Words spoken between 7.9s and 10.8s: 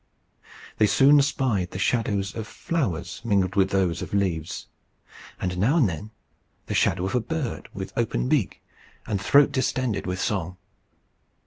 open beak, and throat distended with song.